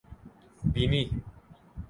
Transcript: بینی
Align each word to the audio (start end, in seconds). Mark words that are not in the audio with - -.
بینی 0.73 1.03